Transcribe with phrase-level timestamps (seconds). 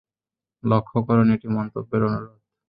[0.63, 2.39] লক্ষ্য করুন, এটি মন্তব্যের অনুরোধ।